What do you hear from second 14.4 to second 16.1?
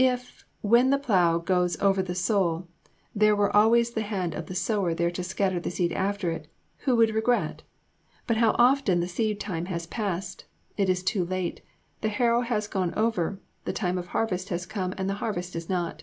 has come and the harvest is not....